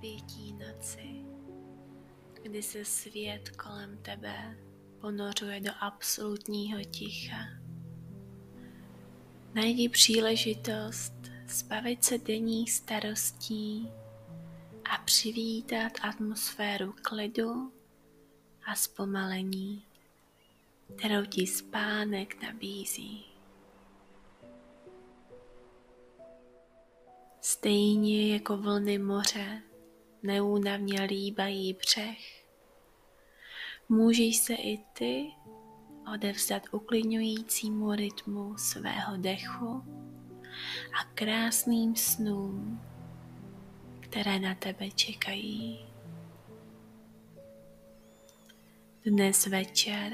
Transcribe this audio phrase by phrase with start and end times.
[0.00, 1.24] Obětí noci,
[2.42, 4.58] kdy se svět kolem tebe
[5.00, 7.48] ponořuje do absolutního ticha.
[9.54, 11.12] Najdi příležitost
[11.48, 13.88] zbavit se denních starostí
[14.84, 17.72] a přivítat atmosféru klidu
[18.66, 19.84] a zpomalení,
[20.96, 23.24] kterou ti spánek nabízí.
[27.40, 29.62] Stejně jako vlny moře
[30.22, 32.44] neúnavně líbají břeh,
[33.88, 35.26] můžeš se i ty
[36.14, 39.84] odevzdat uklidňujícímu rytmu svého dechu
[41.00, 42.80] a krásným snům,
[44.00, 45.86] které na tebe čekají.
[49.06, 50.12] Dnes večer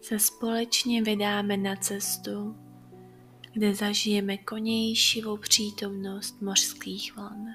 [0.00, 2.56] se společně vydáme na cestu
[3.52, 7.54] kde zažijeme konějšivou přítomnost mořských vln,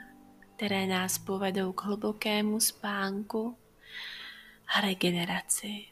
[0.56, 3.58] které nás povedou k hlubokému spánku
[4.76, 5.86] a regeneraci.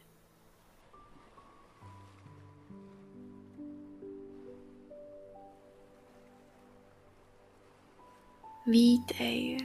[8.66, 9.58] Vítej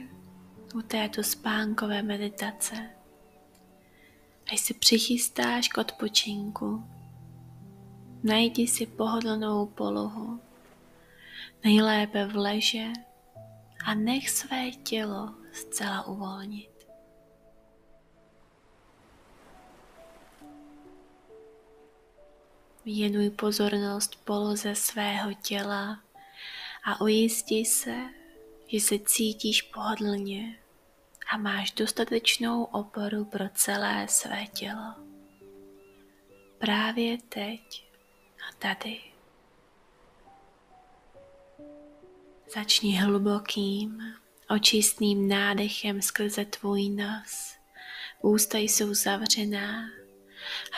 [0.74, 2.90] u této spánkové meditace.
[4.52, 6.84] Až se přichystáš k odpočinku,
[8.22, 10.40] Najdi si pohodlnou polohu,
[11.64, 12.86] nejlépe v leže
[13.84, 16.70] a nech své tělo zcela uvolnit.
[22.84, 26.00] Věnuj pozornost poloze svého těla
[26.84, 27.96] a ujisti se,
[28.66, 30.58] že se cítíš pohodlně
[31.32, 34.94] a máš dostatečnou oporu pro celé své tělo.
[36.58, 37.86] Právě teď
[38.58, 39.09] tady.
[42.54, 44.14] Začni hlubokým,
[44.48, 47.54] očistným nádechem skrze tvůj nos.
[48.22, 49.90] Ústa jsou zavřená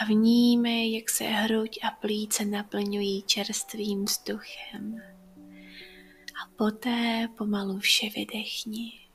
[0.00, 5.02] a vnímej, jak se hruď a plíce naplňují čerstvým vzduchem.
[6.42, 9.08] A poté pomalu vše vydechni.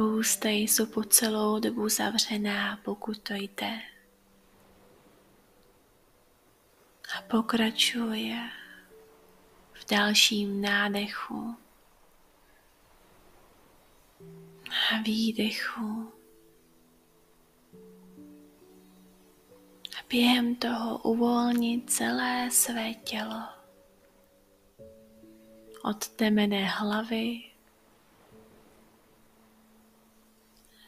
[0.00, 3.80] Ústa jsou po celou dobu zavřená, pokud to jde.
[7.18, 8.61] a pokračuje
[9.82, 11.56] v dalším nádechu
[14.92, 16.12] a výdechu.
[19.98, 23.42] A během toho uvolnit celé své tělo
[25.82, 27.40] od temené hlavy,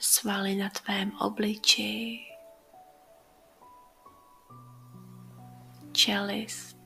[0.00, 2.19] svaly na tvém obličeji,
[5.93, 6.77] čelist,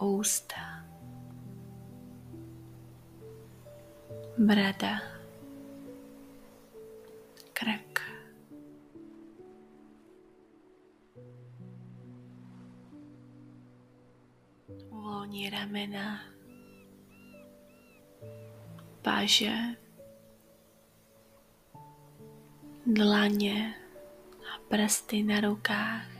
[0.00, 0.87] ústa,
[4.38, 5.02] brada,
[7.52, 7.98] krk.
[14.90, 16.20] Uvolni ramena,
[19.02, 19.54] paže,
[22.86, 23.74] dlaně
[24.54, 26.17] a prsty na rukách.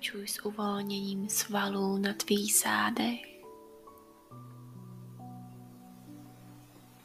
[0.00, 3.20] Pokračuj s uvolněním svalů na tvých zádech,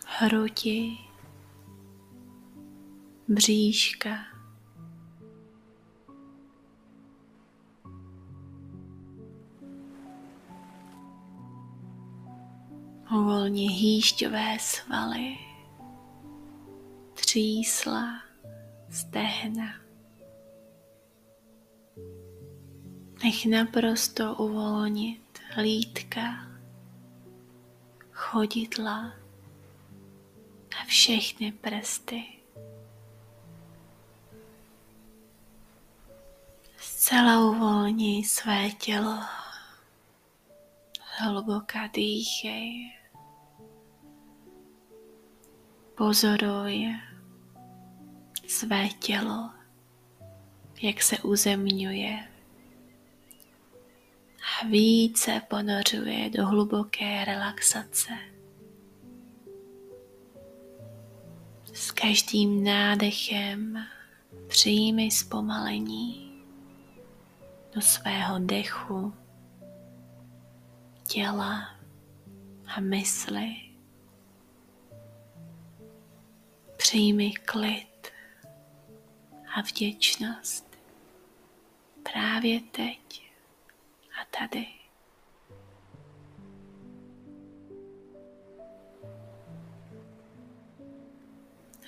[0.06, 0.97] hrudi,
[3.27, 4.18] bříška,
[13.12, 15.38] Uvolni hýšťové svaly,
[17.13, 18.21] třísla,
[18.89, 19.84] stehna.
[23.23, 26.47] Nech naprosto uvolnit lítka,
[28.12, 29.13] chodidla
[30.81, 32.23] a všechny prsty.
[36.77, 39.19] Zcela uvolni své tělo,
[41.18, 42.97] Hluboka dýchej.
[45.97, 46.95] Pozoruj
[48.47, 49.50] své tělo,
[50.81, 52.34] jak se uzemňuje
[54.63, 58.13] více ponořuje do hluboké relaxace.
[61.74, 63.86] S každým nádechem
[64.48, 66.42] přijmi zpomalení
[67.75, 69.13] do svého dechu,
[71.07, 71.75] těla
[72.75, 73.56] a mysli.
[76.78, 78.12] Přijmi klid
[79.56, 80.78] a vděčnost
[82.04, 83.25] právě teď
[84.39, 84.65] tady.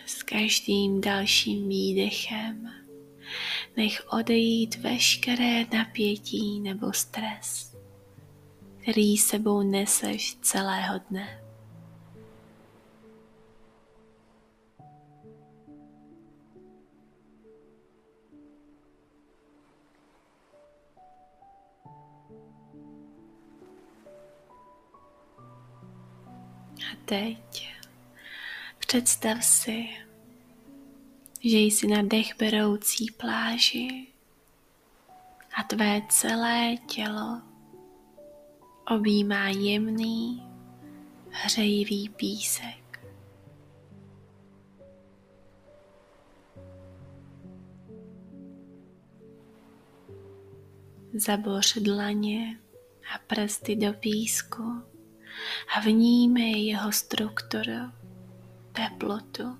[0.05, 2.73] S každým dalším výdechem
[3.77, 7.77] nech odejít veškeré napětí nebo stres,
[8.81, 11.46] který sebou neseš celého dne.
[26.87, 27.73] A teď
[28.79, 29.87] představ si,
[31.43, 34.07] že jsi na dechberoucí pláži
[35.57, 37.41] a tvé celé tělo
[38.91, 40.43] objímá jemný,
[41.29, 43.07] hřejivý písek.
[51.13, 52.59] Zaboř dlaně
[53.15, 54.63] a prsty do písku
[55.75, 57.91] a vnímej jeho strukturu,
[58.71, 59.57] teplotu.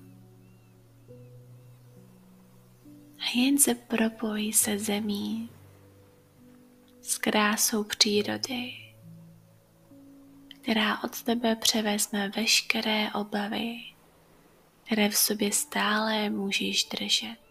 [3.18, 5.50] A jen se propoj se zemí,
[7.02, 8.72] s krásou přírody,
[10.62, 13.76] která od tebe převezme veškeré obavy,
[14.84, 17.47] které v sobě stále můžeš držet.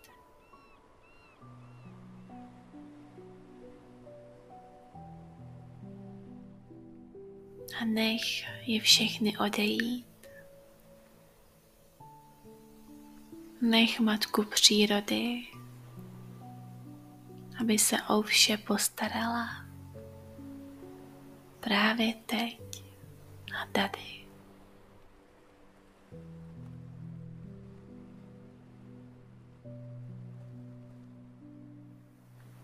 [7.82, 10.28] A nech je všechny odejít.
[13.62, 15.48] Nech matku přírody,
[17.60, 19.66] aby se o vše postarala.
[21.60, 22.84] Právě teď
[23.62, 24.28] a tady.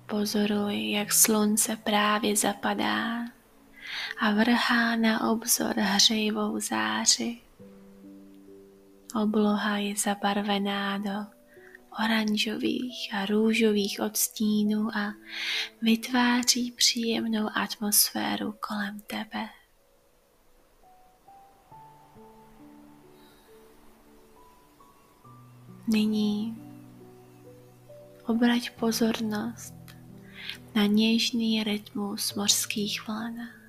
[0.05, 3.25] Pozoruj, jak slunce právě zapadá
[4.19, 7.41] a vrhá na obzor hřejivou záři.
[9.21, 11.43] Obloha je zabarvená do
[12.05, 15.13] oranžových a růžových odstínů a
[15.81, 19.49] vytváří příjemnou atmosféru kolem tebe.
[25.87, 26.57] Nyní
[28.25, 29.73] obrať pozornost
[30.75, 33.62] na něžný rytmus mořských vln.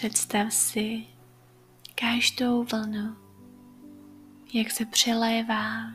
[0.00, 1.06] Představ si
[1.94, 3.16] každou vlnu,
[4.52, 5.92] jak se přelévá,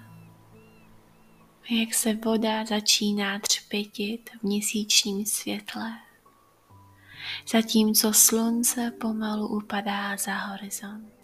[1.69, 5.93] jak se voda začíná třpitit v měsíčním světle,
[7.51, 11.14] zatímco slunce pomalu upadá za horizont.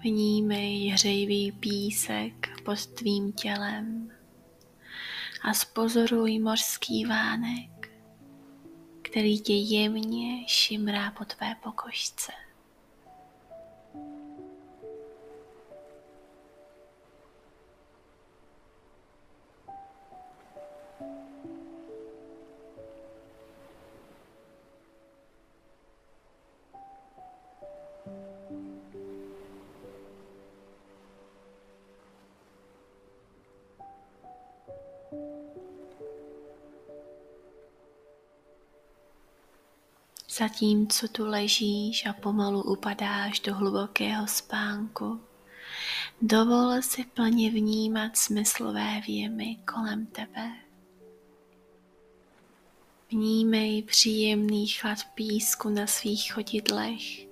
[0.00, 4.10] Vnímej hřejivý písek pod tvým tělem
[5.42, 7.90] a spozoruj mořský vánek,
[9.02, 12.32] který tě jemně šimrá po tvé pokožce.
[40.38, 45.20] Zatímco tu ležíš a pomalu upadáš do hlubokého spánku,
[46.22, 50.52] dovol si plně vnímat smyslové věmy kolem tebe.
[53.10, 57.26] Vnímej příjemný chlad písku na svých chodidlech,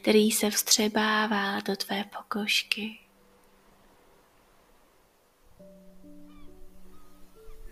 [0.00, 2.98] který se vstřebává do tvé pokožky.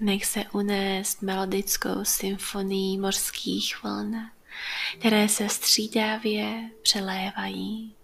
[0.00, 4.37] Nech se unést melodickou symfonií mořských vln
[4.98, 7.94] které se střídavě přelévají.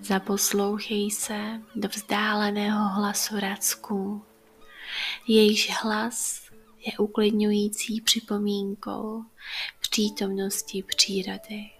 [0.00, 4.24] Zaposlouchej se do vzdáleného hlasu racků.
[5.26, 6.50] Jejíž hlas
[6.86, 9.24] je uklidňující připomínkou
[9.80, 11.70] přítomnosti přírody.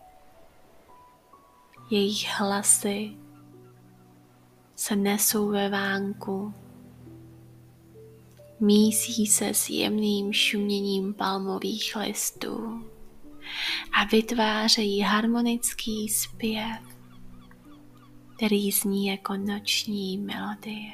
[1.90, 3.16] Jejich hlasy
[4.76, 6.54] se nesou ve vánku,
[8.61, 12.84] mísí se s jemným šuměním palmových listů
[14.00, 16.94] a vytvářejí harmonický zpěv
[18.37, 20.92] který zní jako noční melodie.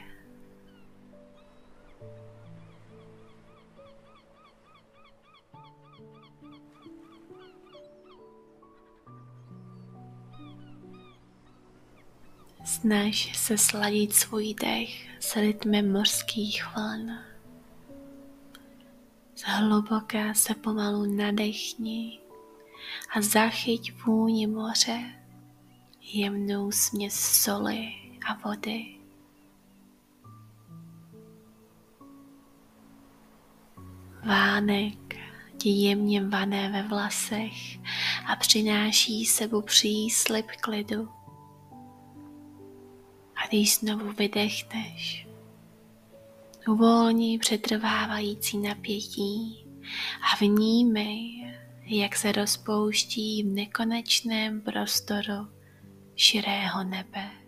[12.64, 17.29] Snaž se sladit svůj dech s rytmem mořských vln.
[19.40, 22.18] Zhluboka se pomalu nadechni
[23.16, 25.00] a zachyť vůni moře
[26.02, 27.92] jemnou směs soli
[28.26, 28.96] a vody.
[34.26, 35.16] Vánek
[35.56, 37.78] ti jemně vané ve vlasech
[38.26, 41.08] a přináší sebou příslip klidu.
[43.36, 45.29] A když znovu vydechneš,
[46.72, 49.66] uvolni přetrvávající napětí
[50.32, 51.52] a vnímej,
[51.86, 55.48] jak se rozpouští v nekonečném prostoru
[56.16, 57.39] širého nebe.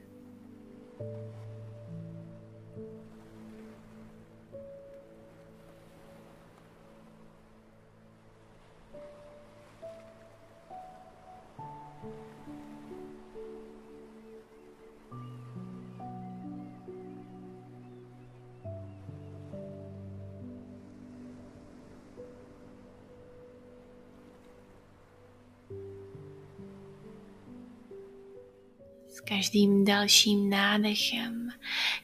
[29.24, 31.48] Každým dalším nádechem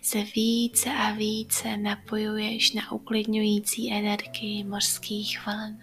[0.03, 5.79] se více a více napojuješ na uklidňující energii mořských vln.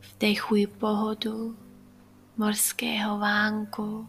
[0.00, 1.58] Vdechuj pohodu
[2.36, 4.08] morského vánku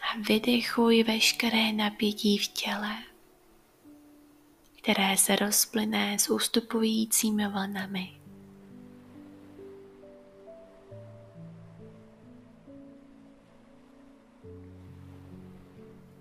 [0.00, 2.96] a vydechuj veškeré napětí v těle,
[4.82, 8.25] které se rozplyne s ustupujícími vlnami.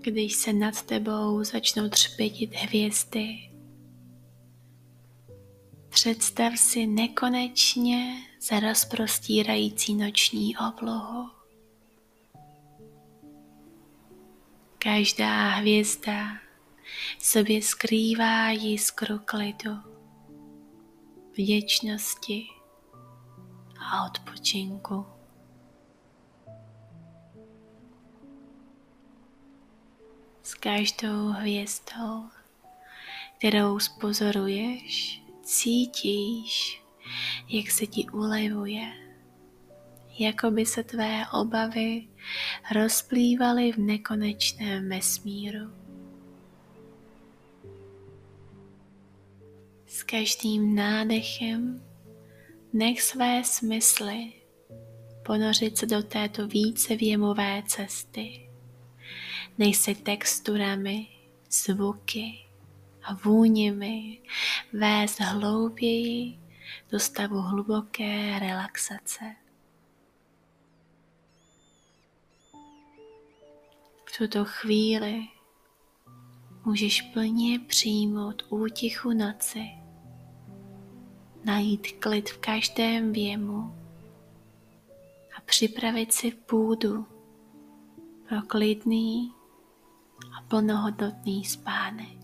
[0.05, 3.51] Když se nad tebou začnou třpetit hvězdy.
[5.89, 11.29] Představ si nekonečně za rozprostírající noční oblohu.
[14.77, 16.37] Každá hvězda
[17.19, 19.77] sobě skrývá jiskru klidu,
[21.33, 22.47] vděčnosti
[23.79, 25.14] a odpočinku.
[30.45, 32.23] S každou hvězdou,
[33.37, 36.83] kterou spozoruješ, cítíš,
[37.47, 38.93] jak se ti ulevuje,
[40.19, 42.07] jako by se tvé obavy
[42.75, 45.71] rozplývaly v nekonečném vesmíru.
[49.87, 51.83] S každým nádechem
[52.73, 54.33] nech své smysly
[55.25, 57.63] ponořit se do této více věmové
[59.55, 61.07] cesty nejsi texturami,
[61.49, 62.47] zvuky
[63.03, 64.21] a vůněmi
[64.73, 66.39] vést hlouběji
[66.91, 69.35] do stavu hluboké relaxace.
[74.05, 75.27] V tuto chvíli
[76.65, 79.65] můžeš plně přijmout útichu noci,
[81.45, 83.75] najít klid v každém věmu
[85.37, 87.05] a připravit si půdu
[88.29, 89.33] pro klidný
[90.37, 92.14] a plnohodnotný spánek.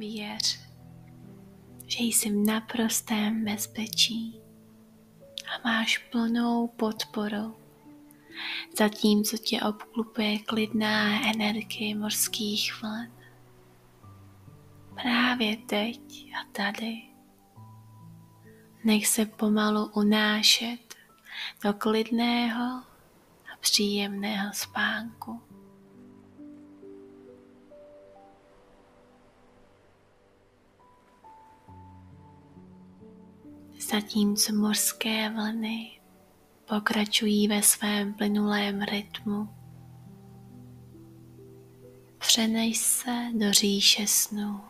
[0.00, 0.60] Věř,
[1.86, 4.40] že jsi v naprostém bezpečí
[5.46, 7.56] a máš plnou podporu,
[8.78, 13.12] zatímco tě obklupuje klidná energie morských vln.
[15.02, 16.00] Právě teď
[16.40, 17.02] a tady.
[18.84, 20.94] Nech se pomalu unášet
[21.64, 22.64] do klidného
[23.52, 25.42] a příjemného spánku.
[33.90, 36.00] Zatímco mořské vlny
[36.68, 39.48] pokračují ve svém plynulém rytmu.
[42.18, 44.60] Přenej se do říše snů,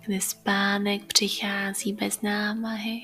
[0.00, 3.00] kde spánek přichází bez námahy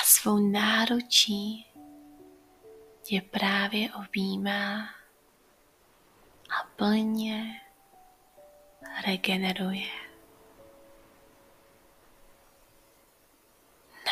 [0.00, 1.66] a svou náručí
[3.02, 4.80] tě právě objímá
[6.50, 7.60] a plně
[9.06, 10.09] regeneruje.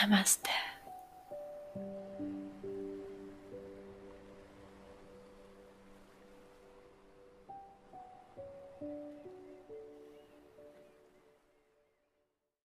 [0.00, 0.50] ナマステ